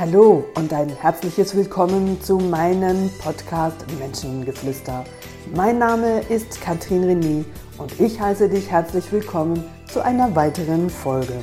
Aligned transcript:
Hallo 0.00 0.44
und 0.54 0.72
ein 0.72 0.90
herzliches 0.90 1.56
Willkommen 1.56 2.22
zu 2.22 2.38
meinem 2.38 3.10
Podcast 3.18 3.84
Menschengeflüster. 3.98 5.04
Mein 5.56 5.78
Name 5.78 6.20
ist 6.28 6.60
Katrin 6.60 7.02
René 7.02 7.44
und 7.78 7.98
ich 7.98 8.20
heiße 8.20 8.48
dich 8.48 8.70
herzlich 8.70 9.10
willkommen 9.10 9.64
zu 9.92 10.00
einer 10.00 10.36
weiteren 10.36 10.88
Folge. 10.88 11.42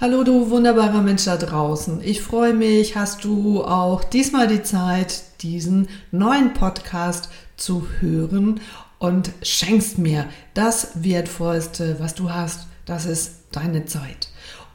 Hallo 0.00 0.24
du 0.24 0.50
wunderbarer 0.50 1.02
Mensch 1.02 1.26
da 1.26 1.36
draußen. 1.36 2.00
Ich 2.02 2.20
freue 2.20 2.52
mich, 2.52 2.96
hast 2.96 3.22
du 3.22 3.62
auch 3.62 4.02
diesmal 4.02 4.48
die 4.48 4.64
Zeit, 4.64 5.22
diesen 5.42 5.88
neuen 6.10 6.52
Podcast 6.52 7.28
zu 7.56 7.86
hören 8.00 8.60
und 8.98 9.30
schenkst 9.42 9.98
mir 9.98 10.24
das 10.54 11.04
Wertvollste, 11.04 12.00
was 12.00 12.16
du 12.16 12.32
hast. 12.32 12.66
Das 12.90 13.06
ist 13.06 13.34
deine 13.52 13.84
Zeit. 13.84 14.30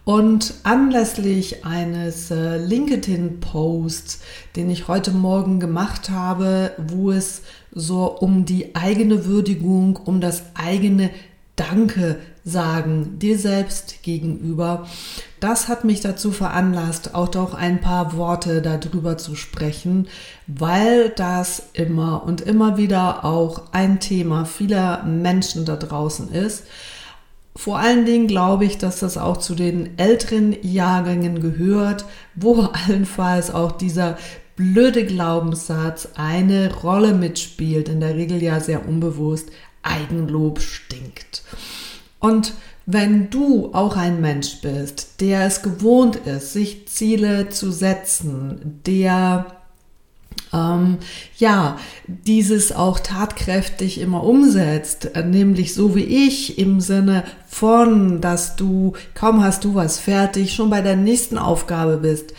Und 0.05 0.53
anlässlich 0.63 1.65
eines 1.65 2.31
äh, 2.31 2.55
LinkedIn-Posts, 2.55 4.21
den 4.55 4.69
ich 4.69 4.87
heute 4.87 5.11
Morgen 5.11 5.59
gemacht 5.59 6.09
habe, 6.09 6.71
wo 6.77 7.11
es 7.11 7.41
so 7.73 8.05
um 8.05 8.45
die 8.45 8.73
eigene 8.73 9.25
Würdigung, 9.25 9.97
um 9.97 10.21
das 10.21 10.43
eigene 10.53 11.09
Danke 11.57 12.19
sagen 12.45 13.19
dir 13.19 13.37
selbst 13.37 14.01
gegenüber, 14.01 14.87
das 15.41 15.67
hat 15.67 15.83
mich 15.83 15.99
dazu 15.99 16.31
veranlasst, 16.31 17.15
auch 17.15 17.27
doch 17.27 17.53
ein 17.53 17.81
paar 17.81 18.15
Worte 18.15 18.61
darüber 18.61 19.17
zu 19.17 19.35
sprechen, 19.35 20.07
weil 20.47 21.09
das 21.09 21.63
immer 21.73 22.23
und 22.23 22.39
immer 22.39 22.77
wieder 22.77 23.25
auch 23.25 23.73
ein 23.73 23.99
Thema 23.99 24.45
vieler 24.45 25.03
Menschen 25.03 25.65
da 25.65 25.75
draußen 25.75 26.31
ist 26.31 26.63
vor 27.55 27.79
allen 27.79 28.05
Dingen 28.05 28.27
glaube 28.27 28.65
ich, 28.65 28.77
dass 28.77 28.99
das 28.99 29.17
auch 29.17 29.37
zu 29.37 29.55
den 29.55 29.97
älteren 29.97 30.55
Jahrgängen 30.61 31.41
gehört, 31.41 32.05
wo 32.35 32.61
allenfalls 32.87 33.53
auch 33.53 33.71
dieser 33.71 34.17
blöde 34.55 35.05
Glaubenssatz 35.05 36.09
eine 36.15 36.73
Rolle 36.73 37.13
mitspielt, 37.13 37.89
in 37.89 37.99
der 37.99 38.15
Regel 38.15 38.41
ja 38.41 38.59
sehr 38.59 38.87
unbewusst, 38.87 39.49
Eigenlob 39.83 40.59
stinkt. 40.59 41.43
Und 42.19 42.53
wenn 42.85 43.29
du 43.29 43.71
auch 43.73 43.97
ein 43.97 44.21
Mensch 44.21 44.61
bist, 44.61 45.19
der 45.21 45.45
es 45.45 45.61
gewohnt 45.61 46.17
ist, 46.17 46.53
sich 46.53 46.87
Ziele 46.87 47.49
zu 47.49 47.71
setzen, 47.71 48.81
der 48.85 49.54
ähm, 50.53 50.97
ja, 51.37 51.77
dieses 52.07 52.71
auch 52.71 52.99
tatkräftig 52.99 53.99
immer 53.99 54.23
umsetzt, 54.23 55.15
äh, 55.15 55.23
nämlich 55.23 55.73
so 55.73 55.95
wie 55.95 56.03
ich 56.27 56.57
im 56.57 56.79
Sinne 56.79 57.23
von, 57.47 58.21
dass 58.21 58.55
du 58.55 58.93
kaum 59.13 59.43
hast 59.43 59.63
du 59.63 59.75
was 59.75 59.99
fertig, 59.99 60.53
schon 60.53 60.69
bei 60.69 60.81
der 60.81 60.95
nächsten 60.95 61.37
Aufgabe 61.37 61.97
bist, 61.97 62.33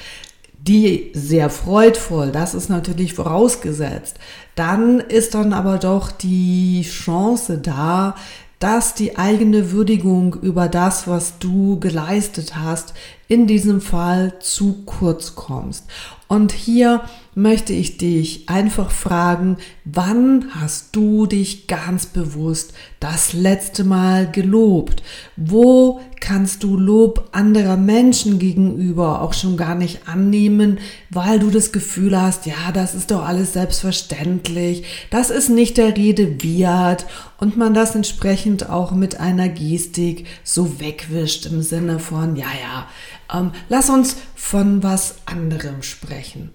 die 0.58 1.12
sehr 1.14 1.48
freudvoll, 1.50 2.32
das 2.32 2.54
ist 2.54 2.68
natürlich 2.68 3.14
vorausgesetzt. 3.14 4.16
Dann 4.56 5.00
ist 5.00 5.34
dann 5.34 5.52
aber 5.52 5.78
doch 5.78 6.10
die 6.10 6.82
Chance 6.82 7.58
da, 7.58 8.16
dass 8.58 8.94
die 8.94 9.18
eigene 9.18 9.70
Würdigung 9.70 10.34
über 10.34 10.68
das, 10.68 11.06
was 11.06 11.38
du 11.38 11.78
geleistet 11.78 12.56
hast, 12.56 12.94
in 13.28 13.46
diesem 13.46 13.80
Fall 13.80 14.34
zu 14.40 14.84
kurz 14.84 15.34
kommst. 15.34 15.84
Und 16.28 16.50
hier 16.50 17.02
möchte 17.36 17.72
ich 17.72 17.98
dich 17.98 18.48
einfach 18.48 18.90
fragen, 18.90 19.58
wann 19.84 20.46
hast 20.58 20.96
du 20.96 21.26
dich 21.26 21.68
ganz 21.68 22.06
bewusst 22.06 22.72
das 22.98 23.32
letzte 23.32 23.84
Mal 23.84 24.28
gelobt? 24.28 25.04
Wo 25.36 26.00
kannst 26.18 26.64
du 26.64 26.76
Lob 26.76 27.28
anderer 27.30 27.76
Menschen 27.76 28.40
gegenüber 28.40 29.22
auch 29.22 29.34
schon 29.34 29.56
gar 29.56 29.76
nicht 29.76 30.08
annehmen, 30.08 30.78
weil 31.10 31.38
du 31.38 31.50
das 31.50 31.70
Gefühl 31.70 32.20
hast, 32.20 32.46
ja, 32.46 32.72
das 32.72 32.96
ist 32.96 33.12
doch 33.12 33.24
alles 33.24 33.52
selbstverständlich, 33.52 34.84
das 35.10 35.30
ist 35.30 35.48
nicht 35.48 35.76
der 35.76 35.96
Rede 35.96 36.42
wert 36.42 37.06
und 37.38 37.56
man 37.56 37.74
das 37.74 37.94
entsprechend 37.94 38.68
auch 38.68 38.90
mit 38.90 39.20
einer 39.20 39.48
Gestik 39.48 40.26
so 40.42 40.80
wegwischt 40.80 41.46
im 41.46 41.62
Sinne 41.62 42.00
von, 42.00 42.34
ja, 42.34 42.46
ja, 42.60 42.86
ähm, 43.32 43.52
lass 43.68 43.90
uns 43.90 44.16
von 44.34 44.82
was 44.82 45.16
anderem 45.26 45.82
sprechen. 45.82 46.50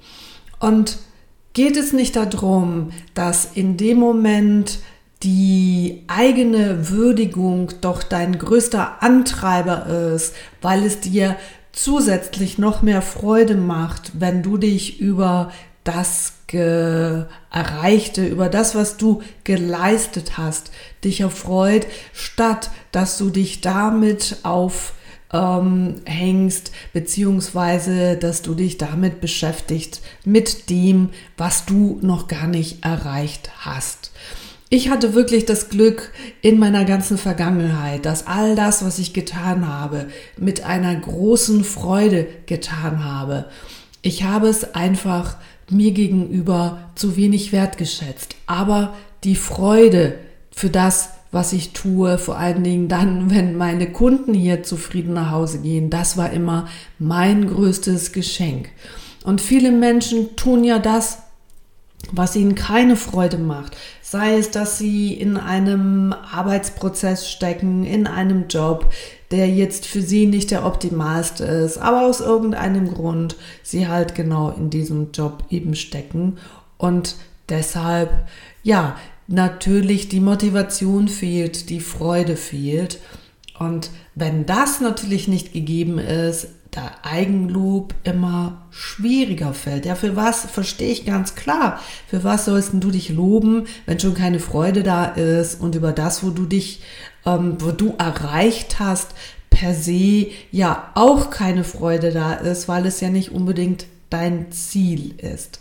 Und 0.60 0.98
geht 1.54 1.78
es 1.78 1.94
nicht 1.94 2.16
darum, 2.16 2.92
dass 3.14 3.50
in 3.56 3.78
dem 3.78 3.98
Moment 3.98 4.80
die 5.24 6.04
eigene 6.08 6.90
Würdigung 6.90 7.72
doch 7.82 8.02
dein 8.02 8.40
größter 8.40 9.04
Antreiber 9.04 9.86
ist, 10.16 10.34
weil 10.62 10.84
es 10.84 11.00
dir 11.00 11.36
zusätzlich 11.72 12.58
noch 12.58 12.82
mehr 12.82 13.02
Freude 13.02 13.56
macht, 13.56 14.20
wenn 14.20 14.44
du 14.44 14.58
dich 14.58 15.00
über 15.00 15.52
das 15.84 16.34
Erreichte, 17.50 18.26
über 18.28 18.50
das, 18.50 18.76
was 18.76 18.98
du 18.98 19.22
geleistet 19.46 20.38
hast, 20.38 20.72
dich 21.04 21.22
erfreut, 21.22 21.88
statt 22.12 22.72
dass 22.92 23.18
du 23.18 23.30
dich 23.30 23.62
damit 23.62 24.38
auf 24.44 24.92
ähm, 25.34 25.96
hängst, 26.06 26.72
beziehungsweise 26.94 28.18
dass 28.18 28.42
du 28.42 28.54
dich 28.54 28.78
damit 28.78 29.22
beschäftigst, 29.22 30.02
mit 30.26 30.70
dem, 30.70 31.10
was 31.38 31.66
du 31.66 32.00
noch 32.02 32.28
gar 32.28 32.48
nicht 32.48 32.84
erreicht 32.84 33.52
hast. 33.60 34.12
Ich 34.74 34.90
hatte 34.90 35.14
wirklich 35.14 35.46
das 35.46 35.68
Glück 35.68 36.14
in 36.42 36.58
meiner 36.58 36.86
ganzen 36.86 37.18
Vergangenheit, 37.18 38.06
dass 38.06 38.26
all 38.26 38.56
das, 38.56 38.86
was 38.86 39.00
ich 39.00 39.14
getan 39.14 39.68
habe, 39.68 40.08
mit 40.38 40.64
einer 40.64 40.96
großen 40.96 41.66
Freude 41.66 42.26
getan 42.46 43.04
habe. 43.04 43.48
Ich 44.02 44.24
habe 44.24 44.48
es 44.48 44.74
einfach 44.74 45.36
mir 45.70 45.92
gegenüber 45.92 46.92
zu 46.96 47.18
wenig 47.18 47.52
wertgeschätzt. 47.52 48.36
Aber 48.48 48.94
die 49.26 49.36
Freude 49.36 50.16
für 50.52 50.70
das, 50.70 51.10
was 51.32 51.54
ich 51.54 51.72
tue, 51.74 52.18
vor 52.18 52.38
allen 52.38 52.64
Dingen 52.64 52.88
dann, 52.88 53.30
wenn 53.36 53.56
meine 53.56 53.92
Kunden 53.92 54.34
hier 54.34 54.64
zufrieden 54.64 55.14
nach 55.14 55.32
Hause 55.32 55.60
gehen. 55.60 55.90
Das 55.90 56.18
war 56.18 56.32
immer 56.32 56.68
mein 57.00 57.48
größtes 57.48 58.12
Geschenk. 58.12 58.70
Und 59.24 59.40
viele 59.40 59.72
Menschen 59.72 60.36
tun 60.36 60.64
ja 60.64 60.80
das, 60.80 61.20
was 62.12 62.36
ihnen 62.36 62.56
keine 62.56 62.96
Freude 62.96 63.38
macht. 63.38 63.78
Sei 64.02 64.38
es, 64.38 64.52
dass 64.52 64.78
sie 64.78 65.14
in 65.14 65.38
einem 65.38 66.14
Arbeitsprozess 66.14 67.30
stecken, 67.30 67.86
in 67.86 68.08
einem 68.08 68.48
Job, 68.48 68.92
der 69.30 69.48
jetzt 69.48 69.86
für 69.86 70.02
sie 70.02 70.26
nicht 70.26 70.52
der 70.52 70.66
optimalste 70.66 71.46
ist, 71.46 71.78
aber 71.78 72.06
aus 72.06 72.20
irgendeinem 72.20 72.94
Grund 72.94 73.36
sie 73.64 73.88
halt 73.88 74.16
genau 74.16 74.50
in 74.50 74.70
diesem 74.70 75.12
Job 75.12 75.46
eben 75.50 75.76
stecken 75.76 76.38
und 76.78 77.16
deshalb, 77.48 78.28
ja, 78.64 78.98
natürlich 79.28 80.10
die 80.10 80.20
Motivation 80.20 81.08
fehlt, 81.08 81.70
die 81.70 81.80
Freude 81.80 82.36
fehlt. 82.36 83.00
Und 83.60 83.92
wenn 84.16 84.46
das 84.46 84.82
natürlich 84.82 85.28
nicht 85.28 85.54
gegeben 85.54 86.00
ist, 86.00 86.48
der 86.74 87.06
Eigenlob 87.06 87.94
immer 88.04 88.66
schwieriger 88.72 89.54
fällt. 89.54 89.86
Ja, 89.86 89.96
für 89.96 90.16
was 90.16 90.46
verstehe 90.46 90.92
ich 90.92 91.06
ganz 91.06 91.36
klar. 91.36 91.80
Für 92.08 92.24
was 92.24 92.46
sollst 92.46 92.72
du 92.74 92.92
dich 92.92 93.10
loben, 93.10 93.68
wenn 93.86 94.00
schon 94.00 94.14
keine 94.14 94.40
Freude 94.40 94.84
da 94.84 95.06
ist 95.06 95.60
und 95.60 95.76
über 95.76 95.92
das, 95.92 96.24
wo 96.24 96.30
du 96.30 96.46
dich, 96.46 96.82
ähm, 97.26 97.58
wo 97.60 97.72
du 97.72 97.96
erreicht 97.98 98.80
hast, 98.80 99.10
per 99.50 99.74
se 99.74 100.28
ja 100.52 100.92
auch 100.96 101.30
keine 101.30 101.66
Freude 101.66 102.12
da 102.12 102.34
ist, 102.34 102.70
weil 102.70 102.86
es 102.86 103.02
ja 103.02 103.10
nicht 103.10 103.32
unbedingt 103.32 103.86
dein 104.10 104.52
Ziel 104.52 105.16
ist. 105.20 105.60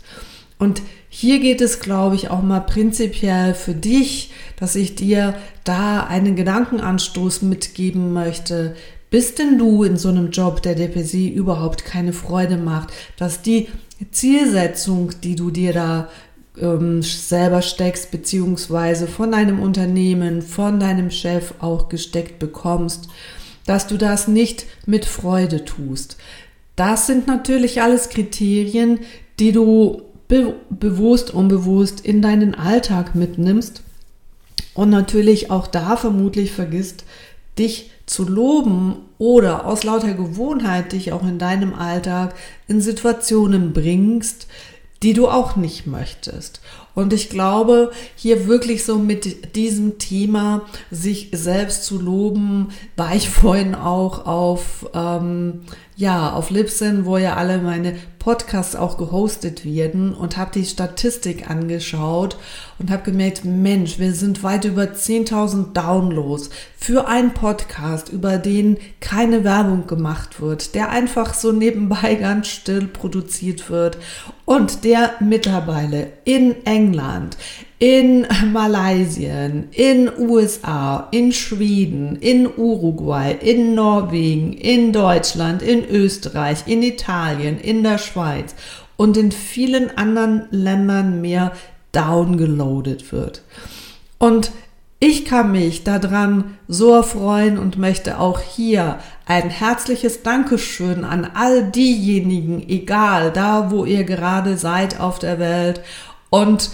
Und 0.61 0.83
hier 1.09 1.39
geht 1.39 1.59
es, 1.59 1.79
glaube 1.79 2.15
ich, 2.15 2.29
auch 2.29 2.43
mal 2.43 2.59
prinzipiell 2.59 3.55
für 3.55 3.73
dich, 3.73 4.29
dass 4.57 4.75
ich 4.75 4.93
dir 4.93 5.33
da 5.63 6.01
einen 6.01 6.35
Gedankenanstoß 6.35 7.41
mitgeben 7.41 8.13
möchte. 8.13 8.75
Bist 9.09 9.39
denn 9.39 9.57
du 9.57 9.81
in 9.81 9.97
so 9.97 10.09
einem 10.09 10.29
Job, 10.29 10.61
der 10.61 10.75
dir 10.75 10.89
per 10.89 11.03
se 11.03 11.25
überhaupt 11.25 11.83
keine 11.83 12.13
Freude 12.13 12.57
macht, 12.57 12.93
dass 13.17 13.41
die 13.41 13.69
Zielsetzung, 14.11 15.13
die 15.23 15.35
du 15.35 15.49
dir 15.49 15.73
da 15.73 16.09
ähm, 16.59 17.01
selber 17.01 17.63
steckst, 17.63 18.11
beziehungsweise 18.11 19.07
von 19.07 19.31
deinem 19.31 19.59
Unternehmen, 19.63 20.43
von 20.43 20.79
deinem 20.79 21.09
Chef 21.09 21.55
auch 21.57 21.89
gesteckt 21.89 22.37
bekommst, 22.37 23.07
dass 23.65 23.87
du 23.87 23.97
das 23.97 24.27
nicht 24.27 24.67
mit 24.85 25.05
Freude 25.05 25.65
tust. 25.65 26.17
Das 26.75 27.07
sind 27.07 27.25
natürlich 27.25 27.81
alles 27.81 28.09
Kriterien, 28.09 28.99
die 29.39 29.53
du 29.53 30.03
be 30.31 30.55
bewusst, 30.69 31.33
unbewusst 31.33 31.99
in 31.99 32.21
deinen 32.21 32.55
Alltag 32.55 33.15
mitnimmst 33.15 33.83
und 34.73 34.89
natürlich 34.89 35.51
auch 35.51 35.67
da 35.67 35.97
vermutlich 35.97 36.53
vergisst, 36.53 37.03
dich 37.59 37.91
zu 38.05 38.23
loben 38.23 38.95
oder 39.17 39.65
aus 39.65 39.83
lauter 39.83 40.13
Gewohnheit 40.13 40.93
dich 40.93 41.11
auch 41.11 41.23
in 41.23 41.37
deinem 41.37 41.73
Alltag 41.73 42.33
in 42.69 42.79
Situationen 42.79 43.73
bringst, 43.73 44.47
die 45.03 45.11
du 45.11 45.27
auch 45.27 45.57
nicht 45.57 45.85
möchtest. 45.85 46.61
Und 46.93 47.13
ich 47.13 47.29
glaube, 47.29 47.91
hier 48.15 48.47
wirklich 48.47 48.83
so 48.83 48.97
mit 48.97 49.55
diesem 49.55 49.97
Thema, 49.97 50.63
sich 50.89 51.29
selbst 51.31 51.85
zu 51.85 51.99
loben, 51.99 52.69
war 52.97 53.15
ich 53.15 53.29
vorhin 53.41 53.75
auch 53.75 54.25
auf, 54.25 54.89
ähm, 54.93 55.61
ja, 55.95 56.33
auf 56.33 56.49
Libsyn, 56.49 57.05
wo 57.05 57.17
ja 57.17 57.35
alle 57.35 57.59
meine 57.59 57.95
Podcasts 58.21 58.75
auch 58.75 58.97
gehostet 58.97 59.65
werden 59.65 60.13
und 60.13 60.37
habe 60.37 60.51
die 60.53 60.65
Statistik 60.65 61.49
angeschaut 61.49 62.37
und 62.77 62.91
habe 62.91 63.01
gemerkt, 63.01 63.45
Mensch, 63.45 63.97
wir 63.97 64.13
sind 64.13 64.43
weit 64.43 64.65
über 64.65 64.83
10.000 64.83 65.73
Downloads 65.73 66.51
für 66.77 67.07
einen 67.07 67.33
Podcast, 67.33 68.09
über 68.09 68.37
den 68.37 68.77
keine 68.99 69.43
Werbung 69.43 69.87
gemacht 69.87 70.39
wird, 70.39 70.75
der 70.75 70.89
einfach 70.89 71.33
so 71.33 71.51
nebenbei 71.51 72.13
ganz 72.19 72.47
still 72.49 72.85
produziert 72.85 73.71
wird 73.71 73.97
und 74.45 74.83
der 74.83 75.15
mittlerweile 75.19 76.09
in 76.23 76.65
England, 76.65 76.80
in 77.79 78.27
Malaysia, 78.51 79.49
in 79.71 80.09
USA, 80.17 81.07
in 81.11 81.31
Schweden, 81.31 82.15
in 82.17 82.47
Uruguay, 82.47 83.31
in 83.41 83.73
Norwegen, 83.73 84.53
in 84.53 84.93
Deutschland, 84.93 85.61
in 85.61 85.83
Österreich, 85.85 86.63
in 86.67 86.83
Italien, 86.83 87.59
in 87.59 87.83
der 87.83 87.97
Schweiz 87.97 88.55
und 88.97 89.17
in 89.17 89.31
vielen 89.31 89.97
anderen 89.97 90.43
Ländern 90.51 91.21
mehr 91.21 91.53
downgeloadet 91.91 93.11
wird. 93.11 93.41
Und 94.19 94.51
ich 94.99 95.25
kann 95.25 95.51
mich 95.51 95.83
daran 95.83 96.59
so 96.67 96.93
erfreuen 96.93 97.57
und 97.57 97.79
möchte 97.79 98.19
auch 98.19 98.39
hier 98.39 98.99
ein 99.25 99.49
herzliches 99.49 100.21
Dankeschön 100.21 101.03
an 101.03 101.27
all 101.33 101.63
diejenigen, 101.63 102.61
egal 102.69 103.31
da, 103.31 103.71
wo 103.71 103.85
ihr 103.85 104.03
gerade 104.03 104.57
seid 104.57 104.99
auf 104.99 105.17
der 105.17 105.39
Welt 105.39 105.81
und 106.31 106.71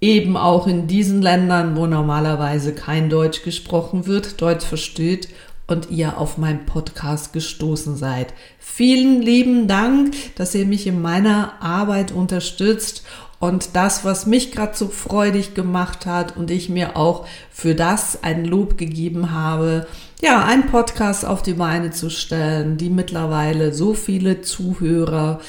eben 0.00 0.36
auch 0.36 0.66
in 0.66 0.86
diesen 0.86 1.22
Ländern, 1.22 1.76
wo 1.76 1.86
normalerweise 1.86 2.74
kein 2.74 3.08
Deutsch 3.08 3.42
gesprochen 3.42 4.06
wird, 4.06 4.42
Deutsch 4.42 4.66
versteht 4.66 5.28
und 5.66 5.90
ihr 5.90 6.18
auf 6.18 6.36
meinen 6.36 6.66
Podcast 6.66 7.32
gestoßen 7.32 7.96
seid. 7.96 8.34
Vielen 8.58 9.22
lieben 9.22 9.68
Dank, 9.68 10.14
dass 10.36 10.54
ihr 10.54 10.66
mich 10.66 10.86
in 10.86 11.00
meiner 11.00 11.62
Arbeit 11.62 12.12
unterstützt 12.12 13.04
und 13.38 13.76
das, 13.76 14.04
was 14.04 14.26
mich 14.26 14.50
gerade 14.50 14.76
so 14.76 14.88
freudig 14.88 15.54
gemacht 15.54 16.06
hat 16.06 16.36
und 16.36 16.50
ich 16.50 16.68
mir 16.68 16.96
auch 16.96 17.26
für 17.50 17.74
das 17.74 18.24
ein 18.24 18.44
Lob 18.44 18.78
gegeben 18.78 19.32
habe, 19.32 19.86
ja, 20.20 20.44
einen 20.44 20.66
Podcast 20.66 21.24
auf 21.24 21.42
die 21.42 21.54
Beine 21.54 21.92
zu 21.92 22.10
stellen, 22.10 22.78
die 22.78 22.90
mittlerweile 22.90 23.72
so 23.72 23.94
viele 23.94 24.40
Zuhörer 24.40 25.40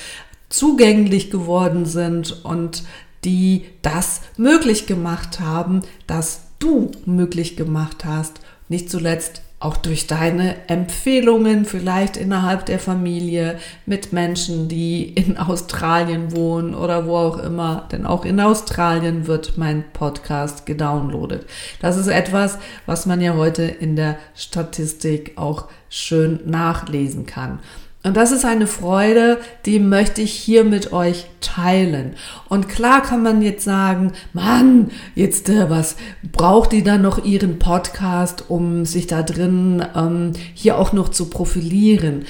zugänglich 0.50 1.32
geworden 1.32 1.86
sind 1.86 2.44
und 2.44 2.84
die 3.26 3.66
das 3.82 4.22
möglich 4.38 4.86
gemacht 4.86 5.40
haben, 5.40 5.82
dass 6.08 6.42
du 6.60 6.92
möglich 7.06 7.56
gemacht 7.56 8.06
hast. 8.06 8.40
Nicht 8.68 8.90
zuletzt 8.90 9.42
auch 9.62 9.76
durch 9.76 10.08
deine 10.08 10.70
Empfehlungen 10.70 11.66
vielleicht 11.66 12.16
innerhalb 12.16 12.66
der 12.66 12.80
Familie 12.80 13.60
mit 13.86 14.14
Menschen, 14.14 14.70
die 14.70 15.04
in 15.04 15.38
Australien 15.38 16.34
wohnen 16.34 16.74
oder 16.74 17.06
wo 17.06 17.18
auch 17.18 17.38
immer, 17.40 17.88
denn 17.92 18.06
auch 18.06 18.24
in 18.24 18.40
Australien 18.40 19.28
wird 19.28 19.58
mein 19.58 19.84
Podcast 19.92 20.66
gedownloadet. 20.66 21.46
Das 21.82 21.98
ist 21.98 22.08
etwas, 22.08 22.58
was 22.86 23.06
man 23.06 23.20
ja 23.20 23.36
heute 23.36 23.64
in 23.64 23.98
der 23.98 24.18
Statistik 24.34 25.34
auch 25.36 25.66
schön 25.90 26.40
nachlesen 26.46 27.26
kann. 27.26 27.60
Und 28.02 28.16
das 28.16 28.32
ist 28.32 28.46
eine 28.46 28.66
Freude, 28.66 29.40
die 29.66 29.80
möchte 29.80 30.22
ich 30.22 30.32
hier 30.32 30.64
mit 30.64 30.94
euch 30.94 31.26
teilen. 31.42 32.16
Und 32.48 32.70
klar 32.70 33.02
kann 33.02 33.24
man 33.24 33.42
jetzt 33.42 33.66
sagen, 33.66 34.14
Mann, 34.32 34.92
jetzt 35.16 35.50
äh, 35.50 35.70
was 35.70 35.98
braucht 36.32 36.72
die 36.72 36.84
dann 36.84 37.02
noch 37.02 37.26
ihren 37.26 37.60
Podcast, 37.60 38.46
um 38.48 38.86
sich 38.86 39.08
da 39.08 39.22
drin 39.22 39.86
ähm, 39.96 40.32
hier 40.54 40.78
auch 40.78 40.94
noch 40.94 41.10
zu 41.10 41.30
profilieren? 41.30 42.24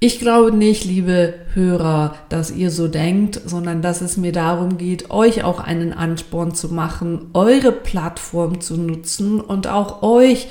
Ich 0.00 0.18
glaube 0.18 0.50
nicht, 0.50 0.84
liebe 0.84 1.34
Hörer, 1.54 2.16
dass 2.28 2.50
ihr 2.50 2.72
so 2.72 2.88
denkt, 2.88 3.40
sondern 3.46 3.82
dass 3.82 4.00
es 4.00 4.16
mir 4.16 4.32
darum 4.32 4.78
geht, 4.78 5.10
euch 5.10 5.44
auch 5.44 5.60
einen 5.60 5.92
Ansporn 5.92 6.54
zu 6.54 6.74
machen, 6.74 7.30
eure 7.32 7.70
Plattform 7.70 8.60
zu 8.60 8.76
nutzen 8.76 9.40
und 9.40 9.68
auch 9.68 10.02
euch 10.02 10.48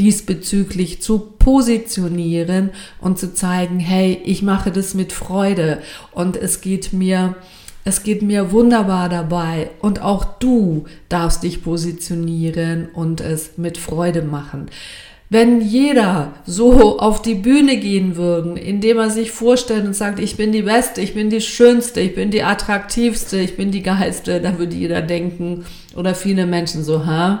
diesbezüglich 0.00 1.02
zu 1.02 1.18
positionieren 1.38 2.70
und 3.00 3.18
zu 3.18 3.34
zeigen, 3.34 3.78
hey, 3.78 4.18
ich 4.24 4.42
mache 4.42 4.72
das 4.72 4.94
mit 4.94 5.12
Freude 5.12 5.82
und 6.12 6.36
es 6.36 6.60
geht 6.60 6.92
mir 6.92 7.36
es 7.82 8.02
geht 8.02 8.20
mir 8.20 8.52
wunderbar 8.52 9.08
dabei 9.08 9.70
und 9.80 10.02
auch 10.02 10.24
du 10.38 10.84
darfst 11.08 11.42
dich 11.42 11.62
positionieren 11.64 12.88
und 12.92 13.22
es 13.22 13.56
mit 13.56 13.78
Freude 13.78 14.20
machen. 14.22 14.68
Wenn 15.30 15.60
jeder 15.60 16.34
so 16.44 16.98
auf 16.98 17.22
die 17.22 17.36
Bühne 17.36 17.76
gehen 17.78 18.16
würde, 18.16 18.58
indem 18.58 18.98
er 18.98 19.10
sich 19.10 19.30
vorstellt 19.30 19.86
und 19.86 19.94
sagt, 19.94 20.18
ich 20.18 20.36
bin 20.36 20.50
die 20.50 20.62
Beste, 20.62 21.00
ich 21.00 21.14
bin 21.14 21.30
die 21.30 21.40
Schönste, 21.40 22.00
ich 22.00 22.16
bin 22.16 22.30
die 22.30 22.42
Attraktivste, 22.42 23.38
ich 23.38 23.56
bin 23.56 23.70
die 23.70 23.82
Geilste, 23.82 24.40
dann 24.40 24.58
würde 24.58 24.74
jeder 24.74 25.02
denken 25.02 25.64
oder 25.94 26.14
viele 26.14 26.46
Menschen 26.46 26.82
so, 26.82 27.06
hä? 27.06 27.38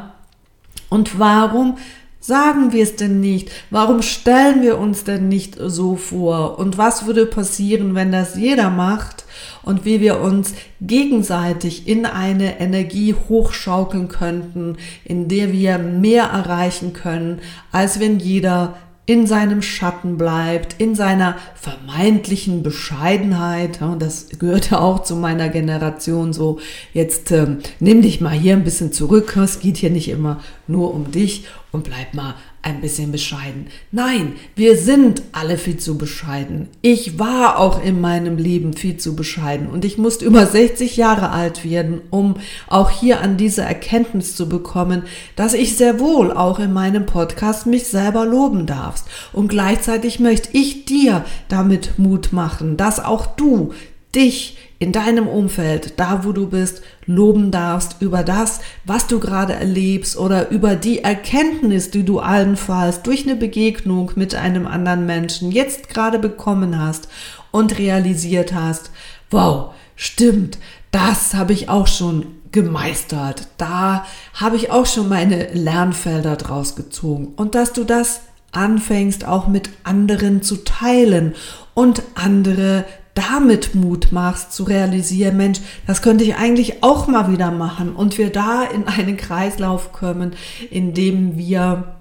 Und 0.88 1.18
warum 1.18 1.78
Sagen 2.22 2.72
wir 2.72 2.82
es 2.82 2.96
denn 2.96 3.20
nicht? 3.20 3.50
Warum 3.70 4.02
stellen 4.02 4.60
wir 4.60 4.78
uns 4.78 5.04
denn 5.04 5.28
nicht 5.28 5.56
so 5.58 5.96
vor? 5.96 6.58
Und 6.58 6.76
was 6.76 7.06
würde 7.06 7.24
passieren, 7.24 7.94
wenn 7.94 8.12
das 8.12 8.36
jeder 8.36 8.68
macht 8.68 9.24
und 9.62 9.86
wie 9.86 10.02
wir 10.02 10.20
uns 10.20 10.52
gegenseitig 10.82 11.88
in 11.88 12.04
eine 12.04 12.60
Energie 12.60 13.14
hochschaukeln 13.14 14.08
könnten, 14.08 14.76
in 15.02 15.28
der 15.28 15.50
wir 15.52 15.78
mehr 15.78 16.24
erreichen 16.24 16.92
können, 16.92 17.40
als 17.72 18.00
wenn 18.00 18.18
jeder 18.18 18.74
in 19.10 19.26
seinem 19.26 19.60
Schatten 19.60 20.16
bleibt, 20.18 20.76
in 20.78 20.94
seiner 20.94 21.34
vermeintlichen 21.56 22.62
Bescheidenheit. 22.62 23.82
Und 23.82 24.00
das 24.00 24.28
gehörte 24.38 24.80
auch 24.80 25.02
zu 25.02 25.16
meiner 25.16 25.48
Generation 25.48 26.32
so. 26.32 26.60
Jetzt 26.94 27.32
ähm, 27.32 27.58
nimm 27.80 28.02
dich 28.02 28.20
mal 28.20 28.30
hier 28.30 28.52
ein 28.52 28.62
bisschen 28.62 28.92
zurück. 28.92 29.36
Es 29.36 29.58
geht 29.58 29.78
hier 29.78 29.90
nicht 29.90 30.08
immer 30.10 30.38
nur 30.68 30.94
um 30.94 31.10
dich 31.10 31.46
und 31.72 31.82
bleib 31.82 32.14
mal 32.14 32.36
ein 32.62 32.80
bisschen 32.80 33.10
bescheiden. 33.10 33.68
Nein, 33.90 34.34
wir 34.54 34.76
sind 34.76 35.22
alle 35.32 35.56
viel 35.56 35.78
zu 35.78 35.96
bescheiden. 35.96 36.68
Ich 36.82 37.18
war 37.18 37.58
auch 37.58 37.82
in 37.82 38.00
meinem 38.00 38.36
Leben 38.36 38.74
viel 38.74 38.98
zu 38.98 39.16
bescheiden 39.16 39.68
und 39.68 39.84
ich 39.84 39.96
musste 39.96 40.26
über 40.26 40.46
60 40.46 40.96
Jahre 40.96 41.30
alt 41.30 41.64
werden, 41.64 42.02
um 42.10 42.36
auch 42.68 42.90
hier 42.90 43.20
an 43.20 43.38
diese 43.38 43.62
Erkenntnis 43.62 44.36
zu 44.36 44.48
bekommen, 44.48 45.04
dass 45.36 45.54
ich 45.54 45.76
sehr 45.76 46.00
wohl 46.00 46.32
auch 46.32 46.58
in 46.58 46.72
meinem 46.72 47.06
Podcast 47.06 47.66
mich 47.66 47.86
selber 47.86 48.26
loben 48.26 48.66
darfst. 48.66 49.06
Und 49.32 49.48
gleichzeitig 49.48 50.20
möchte 50.20 50.50
ich 50.52 50.84
dir 50.84 51.24
damit 51.48 51.98
Mut 51.98 52.32
machen, 52.32 52.76
dass 52.76 53.00
auch 53.00 53.26
du 53.26 53.72
dich 54.14 54.58
in 54.80 54.92
deinem 54.92 55.28
Umfeld, 55.28 56.00
da 56.00 56.24
wo 56.24 56.32
du 56.32 56.48
bist, 56.48 56.82
loben 57.04 57.50
darfst 57.50 58.00
über 58.00 58.22
das, 58.22 58.60
was 58.86 59.06
du 59.06 59.20
gerade 59.20 59.52
erlebst 59.52 60.16
oder 60.16 60.48
über 60.50 60.74
die 60.74 61.04
Erkenntnis, 61.04 61.90
die 61.90 62.02
du 62.02 62.18
allenfalls 62.18 63.02
durch 63.02 63.24
eine 63.24 63.36
Begegnung 63.36 64.12
mit 64.16 64.34
einem 64.34 64.66
anderen 64.66 65.04
Menschen 65.04 65.52
jetzt 65.52 65.90
gerade 65.90 66.18
bekommen 66.18 66.80
hast 66.80 67.08
und 67.50 67.78
realisiert 67.78 68.54
hast, 68.54 68.90
wow, 69.30 69.74
stimmt, 69.96 70.58
das 70.92 71.34
habe 71.34 71.52
ich 71.52 71.68
auch 71.68 71.86
schon 71.86 72.26
gemeistert. 72.50 73.48
Da 73.58 74.06
habe 74.32 74.56
ich 74.56 74.70
auch 74.70 74.86
schon 74.86 75.10
meine 75.10 75.52
Lernfelder 75.52 76.36
draus 76.36 76.74
gezogen. 76.74 77.34
Und 77.36 77.54
dass 77.54 77.74
du 77.74 77.84
das 77.84 78.22
anfängst 78.52 79.26
auch 79.26 79.46
mit 79.46 79.68
anderen 79.84 80.42
zu 80.42 80.64
teilen 80.64 81.34
und 81.74 82.02
andere 82.14 82.86
damit 83.20 83.74
Mut 83.74 84.12
machst, 84.12 84.52
zu 84.52 84.64
realisieren, 84.64 85.36
Mensch, 85.36 85.60
das 85.86 86.02
könnte 86.02 86.24
ich 86.24 86.36
eigentlich 86.36 86.82
auch 86.82 87.06
mal 87.06 87.30
wieder 87.30 87.50
machen 87.50 87.94
und 87.94 88.18
wir 88.18 88.30
da 88.30 88.64
in 88.64 88.86
einen 88.86 89.16
Kreislauf 89.16 89.92
kommen, 89.92 90.34
in 90.70 90.94
dem 90.94 91.36
wir 91.36 91.96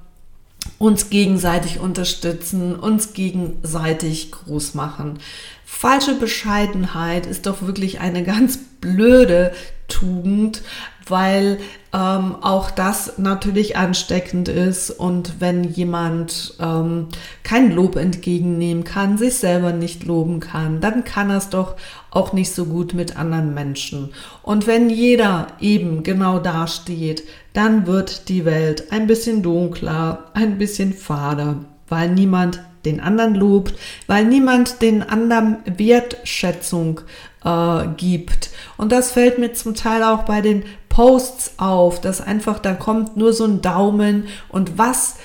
uns 0.77 1.09
gegenseitig 1.09 1.79
unterstützen, 1.79 2.75
uns 2.75 3.13
gegenseitig 3.13 4.31
groß 4.31 4.75
machen. 4.75 5.19
Falsche 5.65 6.15
Bescheidenheit 6.15 7.25
ist 7.25 7.45
doch 7.45 7.61
wirklich 7.61 7.99
eine 7.99 8.23
ganz 8.23 8.59
blöde 8.81 9.53
Tugend, 9.87 10.61
weil 11.09 11.59
ähm, 11.93 12.35
auch 12.41 12.69
das 12.71 13.17
natürlich 13.17 13.75
ansteckend 13.77 14.47
ist 14.47 14.91
und 14.91 15.39
wenn 15.39 15.63
jemand 15.63 16.55
ähm, 16.59 17.07
kein 17.43 17.71
Lob 17.71 17.95
entgegennehmen 17.95 18.83
kann, 18.83 19.17
sich 19.17 19.35
selber 19.35 19.71
nicht 19.71 20.05
loben 20.05 20.39
kann, 20.39 20.81
dann 20.81 21.03
kann 21.03 21.29
er 21.29 21.37
es 21.37 21.49
doch 21.49 21.75
auch 22.11 22.33
nicht 22.33 22.53
so 22.53 22.65
gut 22.65 22.93
mit 22.93 23.17
anderen 23.17 23.53
Menschen. 23.53 24.11
Und 24.43 24.67
wenn 24.67 24.89
jeder 24.89 25.47
eben 25.59 26.03
genau 26.03 26.39
da 26.39 26.67
steht, 26.67 27.23
dann 27.53 27.87
wird 27.87 28.29
die 28.29 28.45
Welt 28.45 28.91
ein 28.91 29.07
bisschen 29.07 29.41
dunkler, 29.41 30.25
ein 30.33 30.57
bisschen 30.57 30.93
fader, 30.93 31.57
weil 31.87 32.09
niemand 32.09 32.61
den 32.89 32.99
anderen 32.99 33.35
lobt, 33.35 33.73
weil 34.07 34.25
niemand 34.25 34.81
den 34.81 35.03
anderen 35.03 35.57
Wertschätzung 35.65 37.01
äh, 37.43 37.87
gibt. 37.97 38.49
Und 38.77 38.91
das 38.91 39.11
fällt 39.11 39.37
mir 39.37 39.53
zum 39.53 39.75
Teil 39.75 40.03
auch 40.03 40.23
bei 40.23 40.41
den 40.41 40.63
Posts 40.89 41.53
auf, 41.57 42.01
dass 42.01 42.21
einfach 42.21 42.59
da 42.59 42.73
kommt 42.73 43.15
nur 43.15 43.33
so 43.33 43.45
ein 43.45 43.61
Daumen 43.61 44.27
und 44.49 44.77
was 44.77 45.15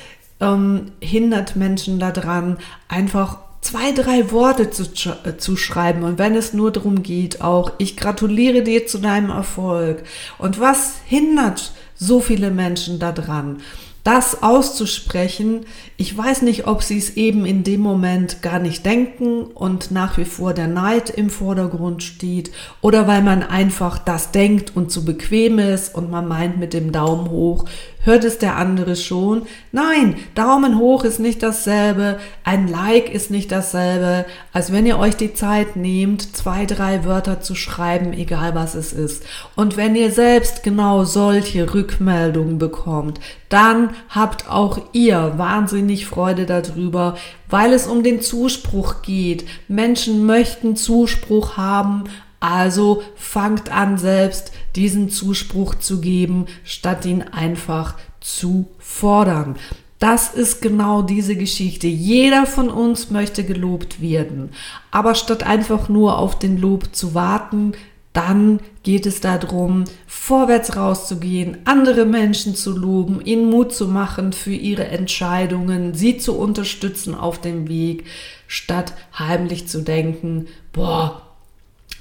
ähm, 0.40 0.92
hindert 1.00 1.56
Menschen 1.56 1.98
daran, 1.98 2.58
einfach 2.88 3.38
zwei, 3.60 3.92
drei 3.92 4.30
Worte 4.30 4.70
zu, 4.70 4.84
äh, 5.24 5.36
zu 5.38 5.56
schreiben 5.56 6.02
und 6.02 6.18
wenn 6.18 6.36
es 6.36 6.52
nur 6.52 6.70
darum 6.70 7.02
geht, 7.02 7.40
auch 7.40 7.72
ich 7.78 7.96
gratuliere 7.96 8.62
dir 8.62 8.86
zu 8.86 8.98
deinem 8.98 9.30
Erfolg. 9.30 10.04
Und 10.38 10.60
was 10.60 10.96
hindert 11.06 11.72
so 11.94 12.20
viele 12.20 12.50
Menschen 12.50 12.98
daran? 12.98 13.60
Das 14.04 14.42
auszusprechen. 14.42 15.64
Ich 15.96 16.16
weiß 16.16 16.42
nicht, 16.42 16.66
ob 16.66 16.82
sie 16.82 16.98
es 16.98 17.16
eben 17.16 17.46
in 17.46 17.64
dem 17.64 17.80
Moment 17.80 18.42
gar 18.42 18.58
nicht 18.58 18.84
denken 18.84 19.44
und 19.44 19.90
nach 19.90 20.18
wie 20.18 20.26
vor 20.26 20.52
der 20.52 20.68
Neid 20.68 21.08
im 21.08 21.30
Vordergrund 21.30 22.02
steht 22.02 22.52
oder 22.82 23.08
weil 23.08 23.22
man 23.22 23.42
einfach 23.42 23.98
das 23.98 24.30
denkt 24.30 24.76
und 24.76 24.90
zu 24.90 25.06
bequem 25.06 25.58
ist 25.58 25.94
und 25.94 26.10
man 26.10 26.28
meint 26.28 26.58
mit 26.58 26.74
dem 26.74 26.92
Daumen 26.92 27.30
hoch, 27.30 27.64
hört 28.04 28.24
es 28.24 28.38
der 28.38 28.56
andere 28.56 28.96
schon. 28.96 29.42
Nein, 29.72 30.16
Daumen 30.34 30.78
hoch 30.78 31.04
ist 31.04 31.20
nicht 31.20 31.42
dasselbe, 31.42 32.18
ein 32.44 32.68
Like 32.68 33.12
ist 33.12 33.30
nicht 33.30 33.50
dasselbe, 33.50 34.26
als 34.52 34.72
wenn 34.72 34.84
ihr 34.84 34.98
euch 34.98 35.16
die 35.16 35.32
Zeit 35.32 35.76
nehmt, 35.76 36.36
zwei, 36.36 36.66
drei 36.66 37.04
Wörter 37.04 37.40
zu 37.40 37.54
schreiben, 37.54 38.12
egal 38.12 38.54
was 38.54 38.74
es 38.74 38.92
ist. 38.92 39.24
Und 39.56 39.76
wenn 39.78 39.96
ihr 39.96 40.10
selbst 40.10 40.62
genau 40.62 41.04
solche 41.04 41.72
Rückmeldungen 41.72 42.58
bekommt, 42.58 43.20
dann 43.48 43.90
habt 44.08 44.48
auch 44.48 44.78
ihr 44.92 45.34
wahnsinnig 45.36 46.06
Freude 46.06 46.46
darüber, 46.46 47.16
weil 47.48 47.72
es 47.72 47.86
um 47.86 48.02
den 48.02 48.20
Zuspruch 48.20 49.02
geht. 49.02 49.44
Menschen 49.68 50.26
möchten 50.26 50.76
Zuspruch 50.76 51.56
haben, 51.56 52.04
also 52.40 53.02
fangt 53.16 53.72
an 53.72 53.96
selbst 53.96 54.52
diesen 54.76 55.08
Zuspruch 55.08 55.76
zu 55.76 56.00
geben, 56.00 56.46
statt 56.64 57.06
ihn 57.06 57.22
einfach 57.22 57.94
zu 58.20 58.66
fordern. 58.78 59.56
Das 59.98 60.34
ist 60.34 60.60
genau 60.60 61.00
diese 61.00 61.36
Geschichte. 61.36 61.86
Jeder 61.86 62.44
von 62.44 62.68
uns 62.68 63.10
möchte 63.10 63.44
gelobt 63.44 64.02
werden. 64.02 64.50
Aber 64.90 65.14
statt 65.14 65.44
einfach 65.44 65.88
nur 65.88 66.18
auf 66.18 66.38
den 66.38 66.58
Lob 66.58 66.94
zu 66.94 67.14
warten, 67.14 67.72
dann 68.14 68.60
geht 68.84 69.06
es 69.06 69.20
darum, 69.20 69.84
vorwärts 70.06 70.76
rauszugehen, 70.76 71.58
andere 71.64 72.06
Menschen 72.06 72.54
zu 72.54 72.74
loben, 72.74 73.20
ihnen 73.22 73.50
Mut 73.50 73.74
zu 73.74 73.88
machen 73.88 74.32
für 74.32 74.54
ihre 74.54 74.86
Entscheidungen, 74.86 75.94
sie 75.94 76.16
zu 76.16 76.38
unterstützen 76.38 77.14
auf 77.14 77.40
dem 77.40 77.68
Weg, 77.68 78.04
statt 78.46 78.94
heimlich 79.18 79.68
zu 79.68 79.82
denken, 79.82 80.46
boah, 80.72 81.22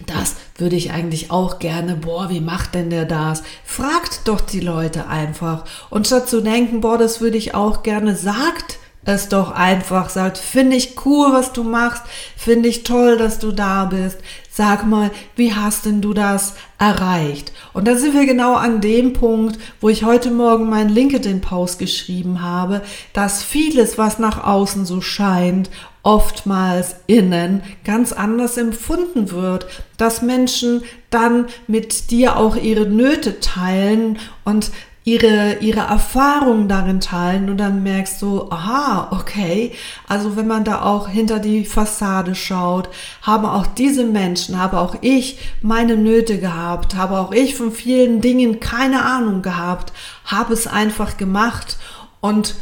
das 0.05 0.35
würde 0.57 0.75
ich 0.75 0.91
eigentlich 0.91 1.31
auch 1.31 1.59
gerne. 1.59 1.95
Boah, 1.95 2.29
wie 2.29 2.41
macht 2.41 2.75
denn 2.75 2.89
der 2.89 3.05
das? 3.05 3.41
Fragt 3.63 4.27
doch 4.27 4.41
die 4.41 4.59
Leute 4.59 5.07
einfach. 5.07 5.65
Und 5.89 6.07
statt 6.07 6.29
zu 6.29 6.41
denken, 6.41 6.81
boah, 6.81 6.97
das 6.97 7.21
würde 7.21 7.37
ich 7.37 7.55
auch 7.55 7.83
gerne, 7.83 8.15
sagt 8.15 8.77
es 9.05 9.29
doch 9.29 9.51
einfach. 9.51 10.09
Sagt, 10.09 10.37
finde 10.37 10.75
ich 10.75 11.05
cool, 11.05 11.33
was 11.33 11.53
du 11.53 11.63
machst. 11.63 12.03
Finde 12.37 12.69
ich 12.69 12.83
toll, 12.83 13.17
dass 13.17 13.39
du 13.39 13.51
da 13.51 13.85
bist. 13.85 14.19
Sag 14.49 14.85
mal, 14.85 15.09
wie 15.35 15.53
hast 15.53 15.85
denn 15.85 16.01
du 16.01 16.13
das 16.13 16.53
erreicht? 16.77 17.51
Und 17.73 17.87
da 17.87 17.95
sind 17.95 18.13
wir 18.13 18.27
genau 18.27 18.53
an 18.53 18.81
dem 18.81 19.13
Punkt, 19.13 19.57
wo 19.81 19.89
ich 19.89 20.03
heute 20.03 20.29
Morgen 20.29 20.69
meinen 20.69 20.91
LinkedIn-Post 20.91 21.79
geschrieben 21.79 22.43
habe, 22.43 22.81
dass 23.13 23.41
vieles, 23.41 23.97
was 23.97 24.19
nach 24.19 24.43
außen 24.43 24.85
so 24.85 25.01
scheint 25.01 25.71
oftmals 26.03 26.97
innen 27.07 27.63
ganz 27.85 28.11
anders 28.11 28.57
empfunden 28.57 29.31
wird, 29.31 29.65
dass 29.97 30.21
Menschen 30.21 30.83
dann 31.09 31.47
mit 31.65 32.11
dir 32.11 32.35
auch 32.35 32.57
ihre 32.57 32.85
Nöte 32.85 33.39
teilen 33.39 34.19
und 34.43 34.71
ihre, 35.05 35.57
ihre 35.59 35.81
Erfahrungen 35.81 36.69
darin 36.69 37.01
teilen 37.01 37.49
und 37.49 37.57
dann 37.57 37.83
merkst 37.83 38.21
du, 38.21 38.49
aha, 38.49 39.09
okay, 39.11 39.73
also 40.07 40.37
wenn 40.37 40.47
man 40.47 40.63
da 40.63 40.83
auch 40.83 41.09
hinter 41.09 41.39
die 41.39 41.65
Fassade 41.65 42.35
schaut, 42.35 42.89
haben 43.21 43.45
auch 43.45 43.67
diese 43.67 44.05
Menschen, 44.05 44.59
habe 44.59 44.79
auch 44.79 44.95
ich 45.01 45.39
meine 45.61 45.97
Nöte 45.97 46.39
gehabt, 46.39 46.95
habe 46.95 47.19
auch 47.19 47.33
ich 47.33 47.55
von 47.55 47.71
vielen 47.71 48.21
Dingen 48.21 48.61
keine 48.61 49.03
Ahnung 49.03 49.41
gehabt, 49.41 49.91
habe 50.25 50.53
es 50.53 50.67
einfach 50.67 51.17
gemacht 51.17 51.77
und 52.21 52.55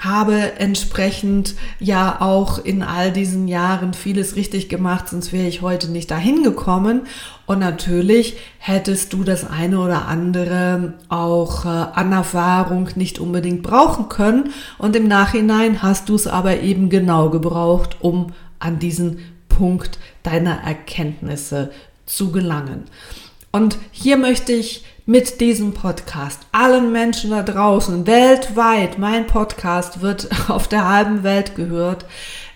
habe 0.00 0.58
entsprechend 0.58 1.54
ja 1.78 2.20
auch 2.20 2.62
in 2.62 2.82
all 2.82 3.12
diesen 3.12 3.48
Jahren 3.48 3.94
vieles 3.94 4.36
richtig 4.36 4.68
gemacht, 4.68 5.08
sonst 5.08 5.32
wäre 5.32 5.46
ich 5.46 5.62
heute 5.62 5.90
nicht 5.90 6.10
dahin 6.10 6.42
gekommen. 6.42 7.02
Und 7.46 7.60
natürlich 7.60 8.36
hättest 8.58 9.12
du 9.12 9.24
das 9.24 9.48
eine 9.48 9.78
oder 9.78 10.06
andere 10.06 10.94
auch 11.08 11.64
äh, 11.64 11.68
an 11.68 12.12
Erfahrung 12.12 12.88
nicht 12.96 13.18
unbedingt 13.18 13.62
brauchen 13.62 14.08
können. 14.08 14.50
Und 14.78 14.96
im 14.96 15.08
Nachhinein 15.08 15.82
hast 15.82 16.08
du 16.08 16.14
es 16.14 16.26
aber 16.26 16.60
eben 16.60 16.90
genau 16.90 17.30
gebraucht, 17.30 17.98
um 18.00 18.32
an 18.58 18.78
diesen 18.78 19.18
Punkt 19.48 19.98
deiner 20.22 20.62
Erkenntnisse 20.62 21.70
zu 22.06 22.32
gelangen. 22.32 22.84
Und 23.52 23.78
hier 23.92 24.16
möchte 24.16 24.52
ich 24.52 24.84
mit 25.06 25.42
diesem 25.42 25.74
Podcast. 25.74 26.46
Allen 26.50 26.90
Menschen 26.90 27.30
da 27.30 27.42
draußen 27.42 28.06
weltweit, 28.06 28.98
mein 28.98 29.26
Podcast 29.26 30.00
wird 30.00 30.28
auf 30.48 30.66
der 30.66 30.88
halben 30.88 31.22
Welt 31.22 31.56
gehört, 31.56 32.06